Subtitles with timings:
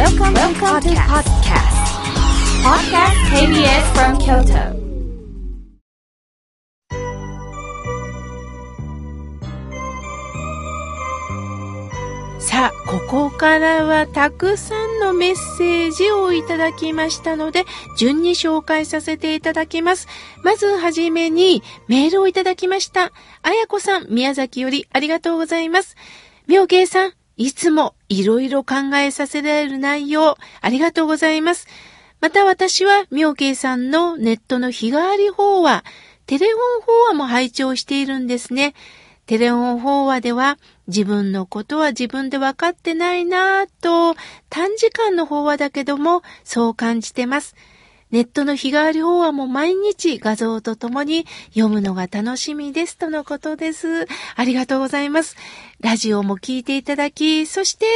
[0.00, 1.76] Welcome, Welcome to podcast.
[2.64, 4.80] Podcast KBS from Kyoto.
[12.40, 17.66] さあ、ここからはたくさんのメッセージをいただきましたので、
[17.98, 20.08] 順に紹介させていただきます。
[20.42, 23.12] まずはじめにメールをいただきました。
[23.42, 25.94] あやこさん、宮崎よりありがとうございます。
[26.46, 31.68] 妙慶さん、いつもいろいろ考えさせられる内容、ありがとうございます。
[32.20, 35.82] また私は妙慶さんのネットの日替わり法話、
[36.26, 38.74] テレフォン法話も拝聴しているんですね。
[39.24, 44.20] テレフォン法話では自分のことは自分で分かってないなぁと
[44.50, 47.56] 短時間の法話だけどもそう感じてます。
[48.10, 54.06] ネットの日替わり法話も毎日画像とともに読むのが楽しみですとのことです。
[54.36, 55.36] ありがとうございます。
[55.80, 57.86] ラジオも聞いていただき、そして、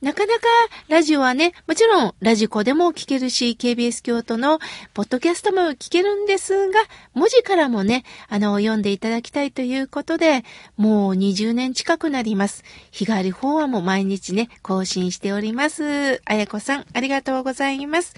[0.00, 0.46] なかなか
[0.88, 4.58] ラジオはね、もちろんラジコでも聞けるし、KBS 京都の
[4.94, 6.80] ポッドキャストも聞けるんですが、
[7.12, 10.44] 文字からもね、あの、読んでいただきたいということで、
[10.76, 12.64] もう20年近くなります。
[12.90, 16.22] 日替わり法話も毎日ね、更新しております。
[16.24, 18.14] あやこさん、ありがとうございます。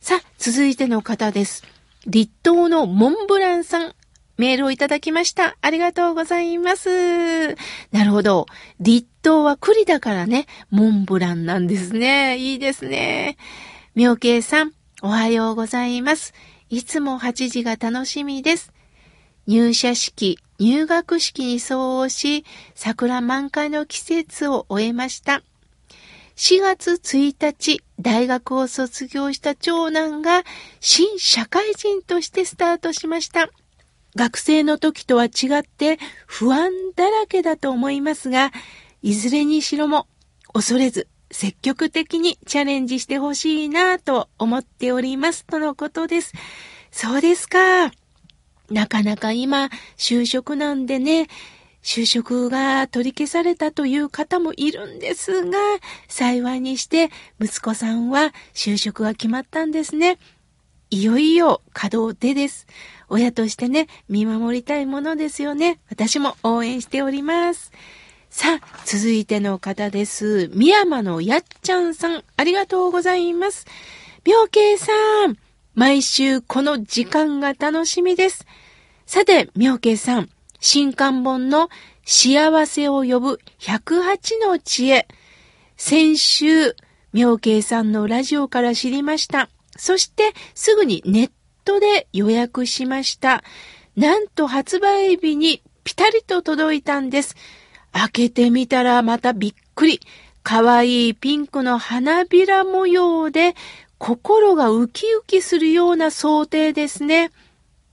[0.00, 1.62] さあ、続いての方です。
[2.06, 3.94] 立東のモンブランさん、
[4.38, 5.58] メールをいただきました。
[5.60, 7.48] ありがとうございます。
[7.92, 8.46] なるほど。
[8.80, 12.38] 立東は栗だからね、モンブランなんですね。
[12.38, 13.36] いいですね。
[13.94, 16.32] 妙慶さん、おはようございます。
[16.70, 18.72] いつも8時が楽しみです。
[19.46, 25.42] 入社式、入学式に相応し、桜満開の季節を終えました。
[26.40, 30.42] 4月1日、大学を卒業した長男が
[30.80, 33.50] 新社会人としてスタートしました。
[34.16, 38.52] 学生の時とは違って不安だらけだと思いますが、
[39.02, 40.06] いずれにしろも
[40.54, 46.32] 恐れず積極的にチャレンジしてほしいなと思っておりますとのことです。
[46.90, 47.92] そうですか。
[48.70, 51.28] なかなか今、就職なんでね、
[51.82, 55.58] 就職が取り消されたという方もいるんですが、
[56.08, 57.10] 幸いにして
[57.40, 60.18] 息子さんは就職が決まったんですね。
[60.90, 62.66] いよいよ稼働でです。
[63.08, 65.78] 親としてね、見守りたいものですよね。
[65.88, 67.72] 私も応援しております。
[68.28, 70.50] さあ、続いての方です。
[70.54, 73.66] 宮山のやっちゃんさん、ありがとうございます。
[74.24, 74.92] 妙慶さ
[75.26, 75.36] ん、
[75.74, 78.46] 毎週この時間が楽しみです。
[79.06, 80.28] さて、妙慶さん、
[80.60, 81.68] 新刊本の
[82.04, 85.08] 幸せを呼ぶ108の知恵。
[85.76, 86.76] 先週、
[87.12, 89.48] 妙慶さんのラジオから知りました。
[89.76, 91.30] そしてすぐにネッ
[91.64, 93.42] トで予約しました。
[93.96, 97.36] なんと発売日にピタリと届いたんです。
[97.92, 100.00] 開けてみたらまたびっくり。
[100.42, 103.54] かわいいピンクの花びら模様で
[103.98, 107.30] 心がウキウキするような想定ですね。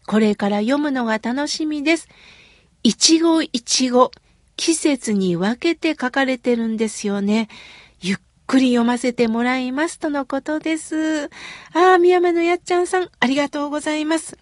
[0.06, 2.08] これから読むのが楽しみです。
[2.88, 4.12] 一期一会、
[4.56, 7.50] 季節に分けて書かれてるんですよね。
[8.00, 11.26] ゆっくり読ませてもらいますとのことです。
[11.26, 14.38] ああ、宮山のやっちゃんさん、ありがとうございます。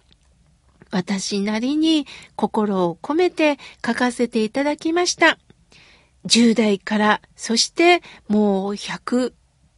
[0.92, 5.40] 私なりに心を込めて書かせていただきました。
[6.26, 9.32] 10代から、そしてもう100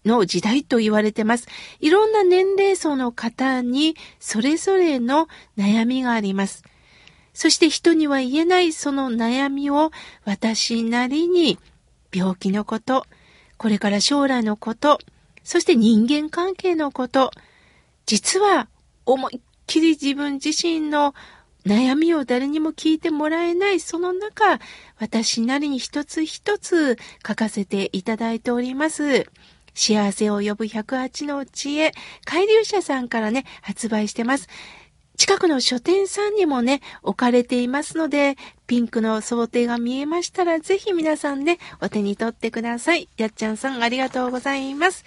[0.04, 1.46] の時代と言われてます。
[1.80, 6.64] いろんな年齢層の方にそれぞれの悩みがあります。
[7.38, 9.92] そして人には言えないその悩みを
[10.24, 11.56] 私なりに
[12.12, 13.06] 病気のこと、
[13.58, 14.98] これから将来のこと、
[15.44, 17.30] そして人間関係のこと、
[18.06, 18.66] 実は
[19.06, 21.14] 思いっきり自分自身の
[21.64, 24.58] 悩みを誰にも聞いてもらえないその中、
[24.98, 29.30] 私なりに一つ一つ書かせていただいております。
[29.74, 31.92] 幸せを呼ぶ108の知恵、
[32.24, 34.48] 海流者さんからね、発売してます。
[35.18, 38.36] 近くの書店さんにもね、置かれていますので、
[38.68, 43.08] ピンクの想定が見えましたら、ぜひ皆さんね、お手に取ってください。
[43.16, 45.04] やっちゃんさん、ありがとうございます。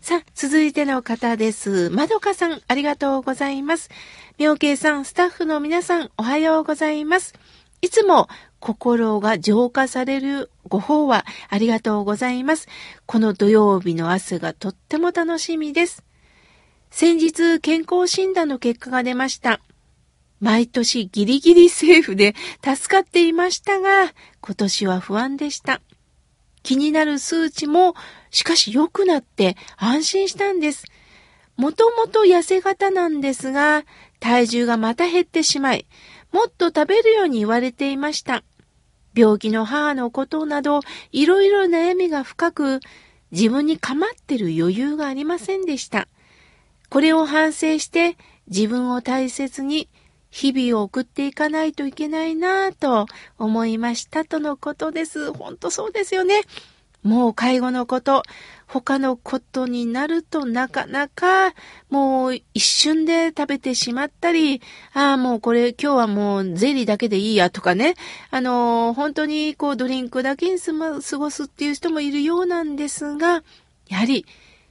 [0.00, 1.90] さあ、続いての方です。
[1.90, 3.88] まどかさん、ありがとうございます。
[4.36, 7.32] みょうけいさん、スタッフの皆さん、おはようございます。
[7.82, 12.66] いつも心が浄化されるご法話、ありがとうございます。
[13.06, 16.02] この土曜日の朝がとっても楽しみです。
[16.94, 19.60] 先日健康診断の結果が出ました。
[20.40, 24.12] 毎年ギリギリセーフで助かっていましたが、
[24.42, 25.80] 今年は不安でした。
[26.62, 27.94] 気になる数値も
[28.30, 30.84] しかし良くなって安心したんです。
[31.56, 33.84] もともと痩せ型なんですが、
[34.20, 35.86] 体重がまた減ってしまい、
[36.30, 38.44] もっと食べるように言われていました。
[39.14, 40.80] 病気の母のことなど、
[41.10, 42.80] いろいろ悩みが深く、
[43.30, 46.06] 自分に構ってる余裕がありませんでした。
[46.92, 48.18] これを反省して
[48.48, 49.88] 自分を大切に
[50.30, 53.06] 日々を送っていかないといけないなぁと
[53.38, 55.32] 思いましたとのことです。
[55.32, 56.42] ほんとそうですよね。
[57.02, 58.24] もう介護のこと、
[58.66, 61.54] 他のことになるとなかなか
[61.88, 64.60] もう一瞬で食べてしまったり、
[64.92, 67.94] ああ、もうこれ今日はもうゼリーだけでいいやとかね、
[68.30, 73.42] あの、本当にこうドリンクだけに過ごすっていう人もいるようなんですが、
[73.88, 74.26] やはり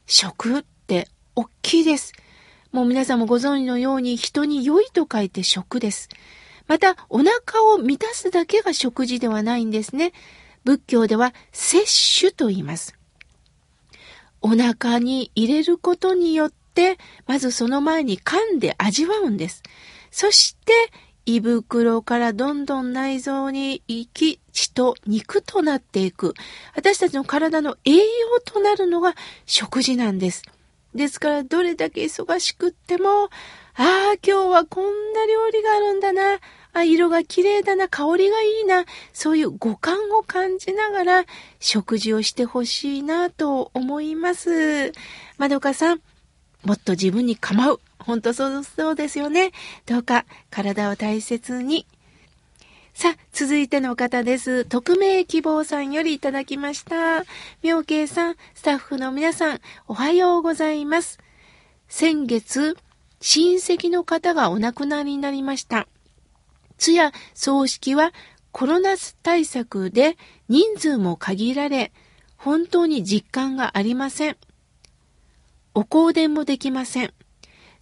[0.06, 2.14] 食って大きいです。
[2.72, 6.10] もう皆さんもご存知のように人に良いと書いて食です。
[6.68, 10.14] また、お腹を満たすだけが食事ではないんですね。
[10.64, 12.96] 仏教では摂取と言います。
[14.42, 16.98] お腹に入れることによって、
[17.28, 19.64] まずその前に噛んで味わうんです。
[20.12, 20.74] そして、
[21.26, 26.34] 胃袋からどんどん内臓に行き、血と肉となっていく。
[26.76, 28.04] 私たちの体の栄養
[28.44, 30.44] となるのが食事なんです。
[30.96, 33.28] ですから、どれだけ忙しくっても、あ
[33.76, 36.40] あ、今日はこんな料理があるんだな。
[36.74, 41.26] あ、色が綺麗だな、香りがいいな、そういう五感を感じながら
[41.60, 44.92] 食事をしてほしいなと思います。
[45.38, 46.02] まどかさん、
[46.64, 47.82] もっと自分に構う。
[48.00, 49.52] 本当そうそうですよね。
[49.86, 51.86] どうか体を大切に。
[52.94, 54.66] さあ、続いての方です。
[54.66, 57.24] 匿名希望さんよりいただきました。
[57.64, 61.18] 妙慶さん、スタッフの皆さん、おはようございます。
[61.88, 62.78] 先月、
[63.22, 65.88] 親戚の方がお亡くなりになりました。
[66.78, 68.12] 通夜葬式は
[68.52, 70.18] コロナ対策で
[70.50, 71.92] 人数も限られ、
[72.36, 74.38] 本当に実感がありません。
[75.74, 77.14] お香典もできません。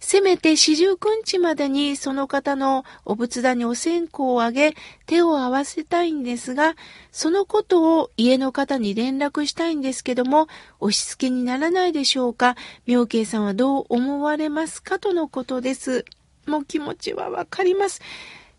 [0.02, 4.74] せめて四十九日までにその方のお仏壇にお線香をあげ、
[5.06, 6.74] 手を合わせたいんですが、
[7.12, 10.48] そのことを家の方に連絡したいんですけども、
[10.80, 12.56] 押し付けにならないでしょうか？
[12.86, 16.06] 妙慶さんはどう思われますかとのことです。
[16.46, 18.00] もう気持ちはわかります。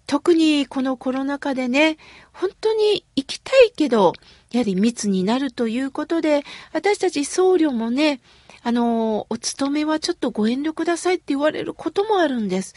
[0.08, 1.98] 特にこのコロナ禍でね、
[2.34, 4.14] 本当に行きたいけど、
[4.52, 6.44] やはり密になるということで、
[6.74, 8.20] 私たち僧侶もね、
[8.64, 12.76] あの、お勤めはちょっとご遠慮くださいって言われることもあるんです。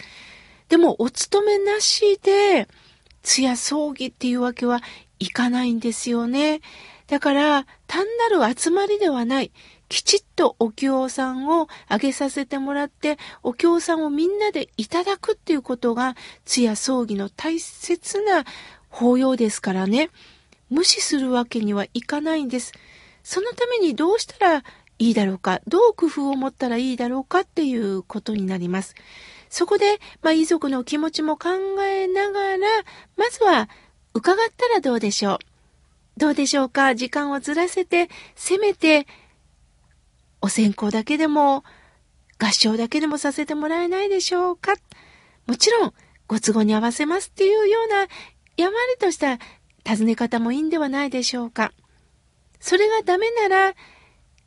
[0.68, 2.68] でも、お勤めなしで、
[3.22, 4.80] 通夜葬儀っていうわけは
[5.18, 6.60] いかないんですよね。
[7.06, 8.06] だから、単
[8.38, 9.52] なる集まりではない。
[9.88, 18.44] きちっとお経さんをあげさせてもらって、お経さんをみんなでいただくっていうことが、通夜葬儀の大切な
[18.88, 20.10] 法要ですからね。
[20.70, 22.72] 無視するわけにはいかないんです。
[23.22, 24.64] そのためにどうしたら
[24.98, 28.94] いいだろうか、どう工夫を持ったらいいだろうかっていうことになります。
[29.50, 31.48] そこで、まあ、遺族の気持ちも考
[31.82, 32.58] えながら、
[33.16, 33.68] まずは
[34.14, 35.38] 伺ったらどうでしょう。
[36.16, 36.94] どうでしょうか？
[36.94, 39.06] 時間をずらせて、せめて
[40.40, 41.64] お線香だけでも、
[42.38, 44.74] 合唱だけでもさせてもらえないでしょうか？
[45.46, 45.94] もちろん、
[46.28, 48.02] ご都合に合わせますっていうような、
[48.56, 49.38] やまりとした
[49.84, 51.72] 尋ね方もいいんではないでしょうか。
[52.60, 53.74] それがダメなら、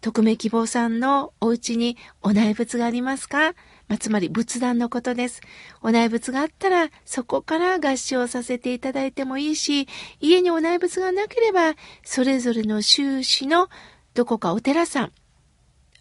[0.02, 3.54] 匿名希望さんのお家にお内仏がありますか？
[3.88, 5.42] まあ、つまり仏壇のことです。
[5.82, 9.88] お内仏があったら、そこから合唱させていただいてもいいし、
[10.20, 13.70] 家にお内仏がなければ、それぞれの宗旨の
[14.14, 15.12] どこかお寺さん、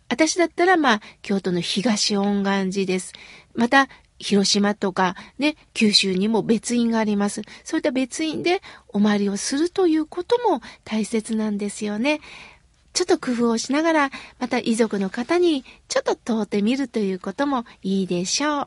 [0.09, 3.13] 私だったら、まあ、京都の東恩願寺です。
[3.55, 3.89] また、
[4.19, 7.43] 広島とかね、九州にも別院があります。
[7.65, 12.21] そういった別院でお参りをするということも大切なんですよね。
[12.97, 18.67] ちょっと工夫をしながら、また遺族の方にちょっと通ってみるということもいいでしょう。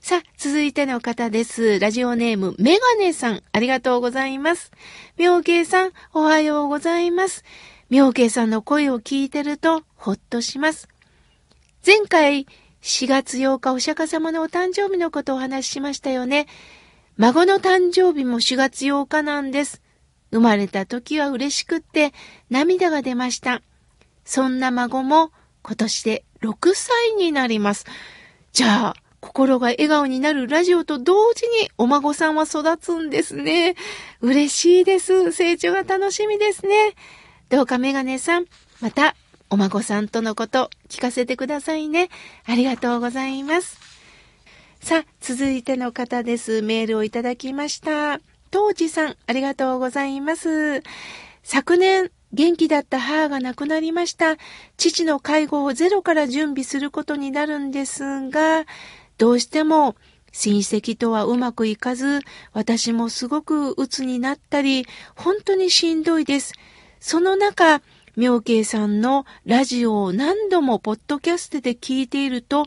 [0.00, 1.80] さあ、続いての方です。
[1.80, 4.70] ラジオネーム、メガネさん、ありがとうございます。
[5.16, 7.42] 妙慶さん、おはようございます。
[7.88, 10.88] 妙慶さんの声を聞いてるとほっとします。
[11.84, 12.46] 前回
[12.82, 16.46] 4月8日お釈迦様のお誕生日のことをお話ししましたよね。
[17.16, 19.82] 孫の誕生日も4月8日なんです。
[20.32, 22.12] 生まれた時は嬉しくって
[22.50, 23.62] 涙が出ました。
[24.24, 25.32] そんな孫も
[25.62, 27.84] 今年で6歳になります。
[28.52, 33.76] じゃあ、心が笑顔になるラジオと同時にお孫さんは育つんですね。
[34.20, 35.32] 嬉しいです。
[35.32, 36.94] 成長が楽しみですね。
[37.50, 38.46] どうかメガネさん、
[38.80, 39.14] また
[39.50, 42.08] お孫さんとのこと聞かせてくださいね。
[42.46, 43.78] ありがとうございます。
[44.80, 46.62] さあ、続いての方です。
[46.62, 48.20] メールをいただきました。
[48.50, 50.82] 当時さん、ありがとうございます。
[51.42, 54.36] 昨年、元気だった母が亡くなりました。
[54.76, 58.66] 父の介護をゼロから準備することになるんですが、
[59.18, 59.96] どうしても
[60.32, 62.20] 親戚とはうまくいかず、
[62.52, 66.52] 私もすごく鬱になったり、本当にしんどいです。
[67.00, 67.82] その中、
[68.16, 72.66] 妙慶さんのラジオを何度もポッドキャストで聞いていると、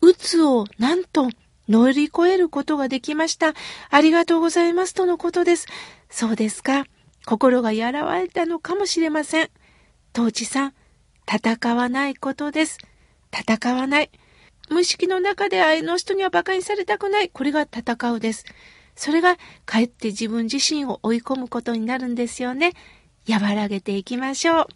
[0.00, 1.28] うつをなんと
[1.70, 3.54] 乗り越えることができました。
[3.88, 5.66] ありがとうございますとのことです。
[6.10, 6.84] そうですか。
[7.24, 9.50] 心がやらわれたのかもしれません。
[10.12, 10.74] 当地さん、
[11.32, 12.78] 戦わないことです。
[13.32, 14.10] 戦わない。
[14.68, 17.28] 無意識の中であの人には馬鹿にされたくない。
[17.28, 18.44] これが戦うです。
[18.96, 22.72] それがかえって自分自身を追い込むことになるんですよね。
[23.28, 24.66] 和らげていきましょう。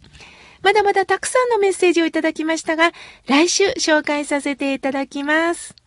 [0.61, 2.91] まだまだたくさんのメッセージをいただきましたが、
[3.27, 5.84] 来週紹介させていただきます。